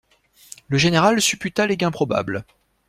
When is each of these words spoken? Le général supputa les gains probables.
Le 0.69 0.79
général 0.79 1.21
supputa 1.21 1.67
les 1.67 1.77
gains 1.77 1.91
probables. 1.91 2.43